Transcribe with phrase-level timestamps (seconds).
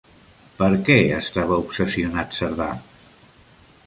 [0.59, 2.71] Per què estava obsessionat Cerdà?